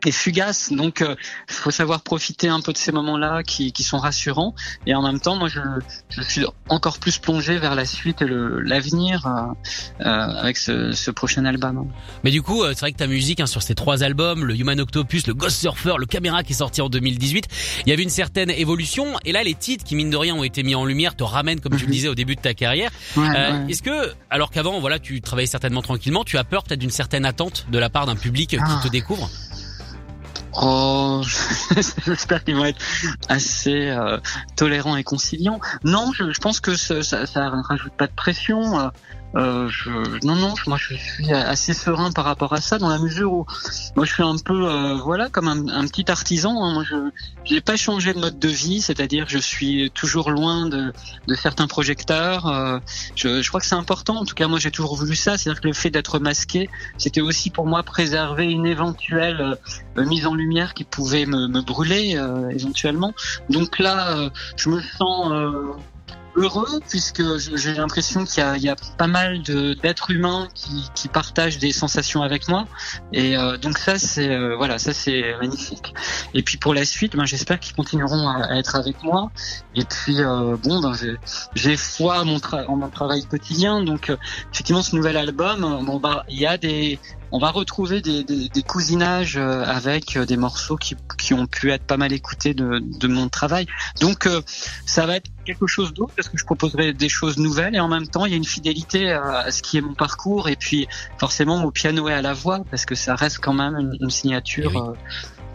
et 0.07 0.13
fugace. 0.13 0.73
Donc, 0.73 0.99
il 1.01 1.07
euh, 1.07 1.15
faut 1.49 1.71
savoir 1.71 2.03
profiter 2.03 2.49
un 2.49 2.61
peu 2.61 2.73
de 2.73 2.79
ces 2.79 2.93
moments-là 2.93 3.43
qui, 3.43 3.73
qui, 3.73 3.83
sont 3.83 3.99
rassurants. 3.99 4.55
Et 4.87 4.95
en 4.95 5.03
même 5.03 5.21
temps, 5.21 5.37
moi, 5.37 5.49
je, 5.49 5.61
je 6.09 6.23
suis 6.23 6.45
encore 6.69 6.99
plus 6.99 7.19
plongé 7.19 7.59
vers 7.59 7.75
la 7.75 7.85
suite 7.85 8.23
et 8.23 8.27
l'avenir 8.29 9.27
euh, 9.27 9.31
euh, 10.01 10.05
avec 10.05 10.57
ce, 10.57 10.93
ce, 10.93 11.11
prochain 11.11 11.45
album. 11.45 11.91
Mais 12.23 12.31
du 12.31 12.43
coup, 12.43 12.63
euh, 12.63 12.73
c'est 12.75 12.81
vrai 12.81 12.93
que 12.93 12.97
ta 12.97 13.07
musique 13.07 13.41
hein, 13.41 13.47
sur 13.47 13.63
ces 13.63 13.75
trois 13.75 14.03
albums, 14.03 14.45
le 14.45 14.57
Human 14.57 14.81
Octopus, 14.81 15.27
le 15.27 15.35
Ghost 15.35 15.59
Surfer, 15.59 15.95
le 15.99 16.07
Caméra 16.07 16.43
qui 16.43 16.53
est 16.53 16.57
sorti 16.57 16.81
en 16.81 16.89
2018, 16.89 17.47
il 17.87 17.91
y 17.91 17.93
avait 17.93 18.03
une 18.03 18.11
certaine 18.11 18.51
évolution. 18.51 19.19
Et 19.25 19.33
là, 19.33 19.43
les 19.43 19.55
titres 19.55 19.85
qui 19.85 19.95
mine 19.97 20.11
de 20.11 20.17
rien 20.17 20.35
ont 20.35 20.45
été 20.45 20.63
mis 20.63 20.75
en 20.75 20.85
lumière 20.85 21.17
te 21.17 21.25
ramènent, 21.25 21.61
comme 21.61 21.77
tu 21.77 21.83
le 21.83 21.89
mhm. 21.89 21.93
disais 21.93 22.09
au 22.09 22.15
début 22.15 22.37
de 22.37 22.41
ta 22.41 22.55
carrière. 22.55 22.91
Ouais, 23.17 23.27
Est-ce 23.69 23.83
que, 23.83 24.13
alors 24.31 24.51
qu'avant, 24.51 24.81
voilà, 24.81 24.99
tu 24.99 25.21
travaillais 25.21 25.47
certainement 25.47 25.83
tranquillement, 25.83 26.25
tu 26.25 26.39
as 26.39 26.45
peur 26.45 26.65
peut-être 26.65 26.81
d'une 26.81 26.91
certaine 26.91 27.25
attente 27.25 27.67
de 27.71 27.79
la 27.79 27.91
part 27.91 28.07
d'un 28.07 28.17
public 28.17 28.51
qui 28.51 28.57
ah. 28.61 28.81
te 28.83 28.89
découvre? 28.89 29.29
Oh, 30.57 31.23
j'espère 32.07 32.45
qu'ils 32.45 32.57
vont 32.57 32.65
être 32.65 32.81
assez 33.29 33.89
euh, 33.91 34.19
tolérants 34.57 34.97
et 34.97 35.05
conciliants. 35.05 35.61
Non, 35.83 36.13
je, 36.13 36.39
pense 36.41 36.61
que 36.61 36.77
ça, 36.77 37.03
ça, 37.03 37.27
ça, 37.27 37.51
rajoute 37.51 37.93
pas 37.95 38.07
de 38.07 38.13
pression. 38.13 38.91
Euh, 39.37 39.55
euh, 39.55 39.69
je, 39.69 39.91
non, 40.27 40.37
non, 40.37 40.55
moi 40.67 40.79
je 40.79 40.95
suis 40.95 41.33
assez 41.33 41.75
serein 41.75 42.13
par 42.13 42.25
rapport 42.25 42.53
à 42.53 42.61
ça, 42.61 42.79
dans 42.79 42.89
la 42.89 42.99
mesure 42.99 43.33
où 43.33 43.47
moi 43.97 44.05
je 44.05 44.13
suis 44.13 44.23
un 44.23 44.37
peu, 44.37 44.69
euh, 44.69 44.97
voilà, 44.97 45.29
comme 45.29 45.49
un, 45.49 45.69
un, 45.69 45.87
petit 45.87 46.11
artisan. 46.11 46.63
Hein. 46.63 46.73
Moi, 46.75 46.85
je 46.85 47.55
n'ai 47.55 47.61
pas 47.61 47.77
changé 47.77 48.13
de 48.15 48.19
mode 48.19 48.39
de 48.39 48.49
vie, 48.49 48.81
c'est-à-dire 48.81 49.27
je 49.29 49.39
suis 49.39 49.91
toujours 49.93 50.31
loin 50.31 50.67
de, 50.67 50.93
de 51.27 51.35
certains 51.35 51.67
projecteurs. 51.67 52.47
Euh, 52.47 52.79
je, 53.15 53.43
je, 53.43 53.49
crois 53.49 53.61
que 53.61 53.67
c'est 53.67 53.75
important. 53.75 54.17
En 54.17 54.25
tout 54.25 54.35
cas, 54.35 54.49
moi 54.49 54.59
j'ai 54.59 54.71
toujours 54.71 54.97
voulu 54.97 55.15
ça, 55.15 55.37
c'est-à-dire 55.37 55.61
que 55.61 55.69
le 55.69 55.75
fait 55.75 55.91
d'être 55.91 56.19
masqué, 56.19 56.69
c'était 56.99 57.21
aussi 57.21 57.51
pour 57.51 57.67
moi 57.67 57.83
préserver 57.83 58.45
une 58.45 58.67
éventuelle 58.67 59.57
euh, 59.99 60.07
mise 60.07 60.27
en 60.27 60.35
lumière 60.35 60.75
qui 60.75 60.85
pouvait 60.85 61.27
me, 61.27 61.49
me 61.49 61.61
brûler 61.61 62.17
euh, 62.17 62.51
éventuellement. 62.51 63.15
Donc 63.51 63.79
là, 63.79 64.31
je 64.57 64.69
me 64.69 64.81
sens 64.81 65.33
heureux 66.37 66.81
puisque 66.89 67.23
j'ai 67.39 67.75
l'impression 67.75 68.25
qu'il 68.25 68.43
y, 68.57 68.61
y, 68.63 68.69
a 68.69 68.77
pas 68.99 69.07
mal 69.07 69.43
d'êtres 69.43 70.11
humains 70.11 70.49
qui, 70.55 70.91
qui, 70.95 71.09
partagent 71.09 71.59
des 71.59 71.73
sensations 71.73 72.23
avec 72.23 72.49
moi. 72.49 72.67
Et 73.13 73.37
euh, 73.37 73.57
donc 73.57 73.79
ça 73.79 73.99
c'est 73.99 74.31
euh, 74.31 74.57
voilà 74.57 74.79
ça 74.79 74.93
c'est 74.93 75.35
magnifique. 75.41 75.95
Et 76.35 76.43
puis 76.43 76.59
pour 76.59 76.75
la 76.75 76.85
suite 76.85 77.17
ben, 77.17 77.25
j'espère 77.25 77.61
qu'ils 77.61 77.75
continueront 77.75 78.29
à, 78.29 78.57
être 78.57 78.77
avec 78.77 79.03
moi. 79.03 79.31
Et 79.75 79.85
puis 79.85 80.21
euh, 80.21 80.57
bon 80.63 80.81
ben, 80.81 80.93
j'ai 81.55 81.77
foi 81.77 82.21
en 82.21 82.25
mon, 82.25 82.41
mon 82.77 82.89
travail 82.89 83.25
quotidien. 83.25 83.83
Donc 83.83 84.11
euh, 84.11 84.17
effectivement 84.53 84.83
ce 84.83 84.97
nouvel 84.97 85.17
album 85.17 85.85
bon 85.85 85.99
bah 85.99 86.25
il 86.29 86.39
y 86.39 86.47
a 86.47 86.59
des 86.59 86.99
on 87.35 87.39
va 87.39 87.51
retrouver 87.51 88.01
des, 88.01 88.23
des, 88.23 88.49
des 88.49 88.63
cousinages 88.63 89.37
euh, 89.37 89.65
avec 89.65 90.17
euh, 90.17 90.25
des 90.25 90.37
morceaux 90.37 90.77
qui, 90.77 90.95
qui, 91.19 91.35
ont 91.35 91.49
pu 91.49 91.73
être 91.73 91.83
pas 91.83 91.97
mal 91.97 92.13
écoutés 92.13 92.55
de, 92.55 92.79
de 92.81 93.09
mon 93.09 93.29
travail. 93.29 93.67
Donc 94.01 94.29
euh, 94.29 94.41
ça 94.87 95.05
va 95.05 95.17
être 95.17 95.29
quelque 95.45 95.67
chose 95.67 95.93
d'autre 95.93 96.13
parce 96.15 96.29
que 96.29 96.39
je 96.39 96.45
proposerai 96.45 96.93
des 96.93 97.09
choses 97.09 97.37
nouvelles 97.37 97.75
et 97.75 97.81
en 97.81 97.89
même 97.89 98.07
temps 98.07 98.25
il 98.25 98.31
y 98.31 98.35
a 98.35 98.37
une 98.37 98.45
fidélité 98.45 99.11
à, 99.11 99.51
ce 99.51 99.63
qui 99.63 99.79
est 99.79 99.81
mon 99.81 99.95
parcours 99.95 100.49
et 100.49 100.55
puis 100.55 100.87
forcément 101.19 101.65
au 101.65 101.73
piano 101.73 102.09
et 102.09 102.13
à 102.13 102.23
la 102.23 102.35
voix 102.35 102.61
parce 102.71 102.85
que 102.87 102.95
ça 102.95 103.17
reste 103.17 103.39
quand 103.41 103.53
même 103.53 103.77
une, 103.81 103.97
une 104.01 104.11
signature. 104.11 104.95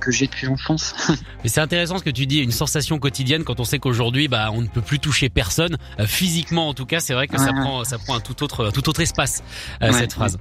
que 0.01 0.11
j'ai 0.11 0.27
depuis 0.27 0.47
l'enfance. 0.47 0.95
Mais 1.43 1.49
c'est 1.49 1.59
intéressant 1.59 1.97
ce 1.97 2.05
que 2.05 2.09
tu 2.09 2.25
dis, 2.25 2.39
une 2.39 2.51
sensation 2.51 2.99
quotidienne 2.99 3.43
quand 3.43 3.59
on 3.59 3.65
sait 3.65 3.79
qu'aujourd'hui, 3.79 4.29
bah, 4.29 4.49
on 4.53 4.61
ne 4.61 4.67
peut 4.67 4.81
plus 4.81 4.99
toucher 4.99 5.27
personne, 5.27 5.77
physiquement 6.05 6.69
en 6.69 6.73
tout 6.73 6.85
cas. 6.85 7.01
C'est 7.01 7.13
vrai 7.13 7.27
que 7.27 7.37
ça 7.37 7.51
prend, 7.51 7.83
ça 7.83 7.97
prend 7.97 8.15
un 8.15 8.21
tout 8.21 8.41
autre, 8.43 8.71
tout 8.71 8.87
autre 8.87 9.01
espace 9.01 9.43
cette 9.91 10.13
phrase. 10.13 10.37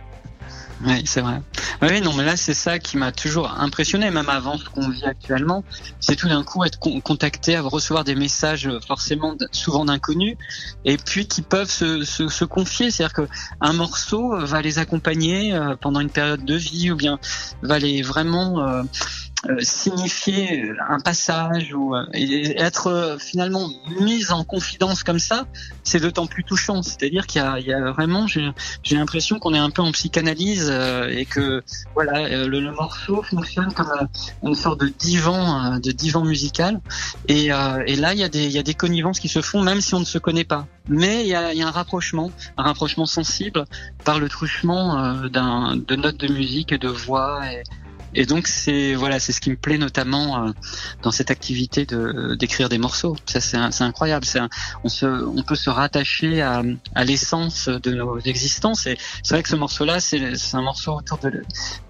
Oui, 0.85 1.03
c'est 1.07 1.21
vrai. 1.21 1.41
Oui, 1.83 2.01
non, 2.01 2.13
mais 2.13 2.25
là, 2.25 2.37
c'est 2.37 2.55
ça 2.55 2.79
qui 2.79 2.97
m'a 2.97 3.13
toujours 3.13 3.51
impressionné, 3.59 4.11
même 4.11 4.29
avant 4.29 4.59
ce 4.59 4.65
qu'on 4.65 4.89
vit 4.89 5.05
actuellement. 5.05 5.65
C'est 6.01 6.17
tout 6.17 6.29
d'un 6.29 6.45
coup 6.45 6.65
être 6.65 6.79
contacté, 6.79 7.59
recevoir 7.59 8.05
des 8.05 8.15
messages 8.15 8.67
euh, 8.67 8.81
forcément 8.81 9.37
souvent 9.53 9.85
d'inconnus, 9.85 10.37
et 10.85 10.97
puis 10.97 11.27
qui 11.27 11.43
peuvent 11.43 11.71
se, 11.71 12.05
se, 12.05 12.45
confier. 12.45 12.91
C'est-à-dire 12.91 13.15
que 13.15 13.29
un 13.61 13.73
morceau 13.73 14.35
euh, 14.35 14.45
va 14.45 14.63
les 14.63 14.79
accompagner 14.79 15.55
euh, 15.55 15.75
pendant 15.81 16.01
une 16.01 16.11
période 16.11 16.45
de 16.45 16.55
vie, 16.55 16.91
ou 16.91 16.97
bien 16.97 17.19
va 17.63 17.79
les 17.79 18.03
vraiment 18.03 18.85
signifier 19.61 20.73
un 20.89 21.01
passage 21.01 21.73
ou 21.73 21.95
et 22.13 22.61
être 22.61 23.17
finalement 23.21 23.71
mise 24.01 24.33
en 24.33 24.45
confidence 24.45 25.03
comme 25.03 25.19
ça, 25.19 25.47
c'est 25.85 26.01
d'autant 26.01 26.27
plus 26.27 26.45
touchant. 26.45 26.83
C'est-à-dire 26.83 27.27
qu'il 27.27 27.41
y, 27.41 27.73
a, 27.73 27.93
vraiment, 27.93 28.27
j'ai 28.27 28.53
l'impression 28.97 29.39
qu'on 29.39 29.55
est 29.55 29.59
un 29.59 29.71
peu 29.71 29.83
en 29.83 29.93
psychanalyse 29.93 30.71
et 31.09 31.25
que 31.25 31.63
voilà, 31.95 32.47
le, 32.47 32.73
morceau 32.73 33.23
fonctionne 33.23 33.73
comme 33.73 33.93
une 34.43 34.55
sorte 34.55 34.81
de 34.81 34.89
divan, 34.89 35.79
de 35.79 35.93
divan 35.93 36.25
musical. 36.25 36.81
Et, 37.29 37.47
et 37.47 37.97
là, 37.97 38.15
il 38.15 38.19
y 38.19 38.25
a 38.25 38.29
des, 38.29 38.45
il 38.45 38.53
y 38.53 38.59
a 38.59 38.63
des 38.63 38.75
connivences 38.75 39.21
qui 39.21 39.29
se 39.29 39.41
font 39.41 39.63
même 39.63 39.81
si 39.81 39.95
on 39.95 40.01
ne 40.01 40.05
se 40.05 40.19
connaît 40.19 40.45
pas. 40.45 40.67
Mais 40.89 41.23
il 41.23 41.29
y 41.29 41.35
a, 41.35 41.53
il 41.53 41.59
y 41.59 41.63
a 41.63 41.69
un 41.69 41.71
rapprochement, 41.71 42.31
un 42.57 42.63
rapprochement 42.63 43.07
sensible 43.07 43.65
par 44.05 44.19
le 44.19 44.29
truchement 44.29 44.99
euh, 44.99 45.29
d'un 45.29 45.77
de 45.77 45.97
notes 45.97 46.17
de 46.17 46.33
musique 46.33 46.73
et 46.73 46.79
de 46.79 46.89
voix 46.89 47.41
et, 47.53 47.63
et 48.19 48.27
donc 48.27 48.49
c'est 48.49 48.97
voilà, 48.97 49.21
c'est 49.21 49.33
ce 49.33 49.41
qui 49.41 49.51
me 49.51 49.57
plaît 49.57 49.79
notamment 49.79 50.49
euh, 50.49 50.51
dans 51.05 51.13
cette 51.13 51.31
activité 51.31 51.87
de 51.87 52.35
d'écrire 52.35 52.69
des 52.69 52.77
morceaux. 52.79 53.15
Ça 53.27 53.41
c'est 53.41 53.59
c'est 53.71 53.85
incroyable. 53.85 54.25
C'est 54.25 54.41
on 54.83 54.89
se 54.89 55.07
on 55.07 55.45
peut 55.45 55.55
se 55.55 55.71
rattacher 55.71 56.43
à, 56.43 56.65
à 56.97 57.05
l'essence 57.05 57.69
de 57.69 57.93
nos 57.93 58.19
existences. 58.19 58.89
Et 58.89 58.99
c'est 59.23 59.35
vrai 59.35 59.45
que 59.45 59.49
ce 59.49 59.55
morceau-là, 59.55 60.01
c'est 60.01 60.35
c'est 60.35 60.57
un 60.57 60.63
morceau 60.63 60.97
autour 60.97 61.19
de 61.19 61.31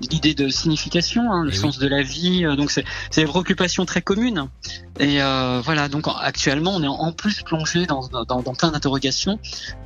l'idée 0.03 0.35
de 0.35 0.51
signification, 0.51 1.33
hein, 1.33 1.45
le 1.45 1.53
sens 1.53 1.79
de 1.79 1.89
la 1.89 2.03
vie. 2.03 2.45
Euh, 2.45 2.57
donc 2.57 2.71
c'est 2.73 2.85
c'est 3.11 3.23
des 3.23 3.27
préoccupations 3.27 3.87
très 3.87 4.03
communes. 4.03 4.49
Et 5.01 5.23
euh, 5.23 5.63
voilà. 5.65 5.89
Donc 5.89 6.05
actuellement, 6.21 6.75
on 6.75 6.83
est 6.83 6.89
en 6.89 7.13
plus 7.13 7.41
plongé 7.41 7.87
dans 7.87 8.07
dans, 8.09 8.43
dans 8.43 8.55
plein 8.55 8.71
d'interrogations. 8.71 9.39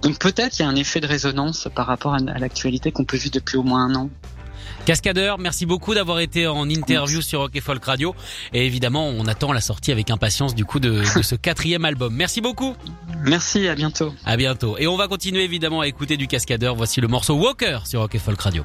Donc 0.02 0.18
peut-être 0.18 0.58
il 0.58 0.62
y 0.62 0.64
a 0.64 0.68
un 0.68 0.74
effet 0.74 0.98
de 0.98 1.06
résonance 1.06 1.68
par 1.72 1.86
rapport 1.86 2.14
à, 2.14 2.16
à 2.16 2.38
l'actualité 2.38 2.90
qu'on 2.90 3.04
peut 3.04 3.16
vivre 3.16 3.34
depuis 3.34 3.58
au 3.58 3.62
moins 3.62 3.84
un 3.84 3.94
an. 3.94 4.10
Cascadeur, 4.84 5.38
merci 5.38 5.66
beaucoup 5.66 5.94
d'avoir 5.94 6.20
été 6.20 6.46
en 6.46 6.68
interview 6.68 7.22
sur 7.22 7.40
Rock 7.40 7.52
et 7.54 7.60
Folk 7.60 7.84
Radio. 7.84 8.14
Et 8.52 8.66
évidemment, 8.66 9.08
on 9.08 9.26
attend 9.26 9.52
la 9.52 9.60
sortie 9.60 9.92
avec 9.92 10.10
impatience 10.10 10.54
du 10.54 10.64
coup 10.64 10.80
de, 10.80 11.02
ce 11.04 11.34
quatrième 11.34 11.84
album. 11.84 12.14
Merci 12.14 12.40
beaucoup. 12.40 12.74
Merci, 13.24 13.68
à 13.68 13.74
bientôt. 13.74 14.12
À 14.24 14.36
bientôt. 14.36 14.76
Et 14.78 14.86
on 14.86 14.96
va 14.96 15.08
continuer 15.08 15.44
évidemment 15.44 15.80
à 15.80 15.86
écouter 15.86 16.16
du 16.16 16.26
Cascadeur. 16.26 16.74
Voici 16.74 17.00
le 17.00 17.08
morceau 17.08 17.34
Walker 17.34 17.80
sur 17.84 18.00
Rock 18.00 18.14
et 18.14 18.18
Folk 18.18 18.40
Radio. 18.40 18.64